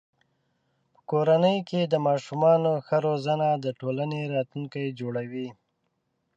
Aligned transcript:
په 0.93 0.99
کورنۍ 1.09 1.57
کې 1.69 1.81
د 1.87 1.95
ماشومانو 2.07 2.71
ښه 2.85 2.97
روزنه 3.07 3.47
د 3.63 3.65
ټولنې 3.79 4.21
راتلونکی 4.35 4.85
جوړوي. 4.99 5.47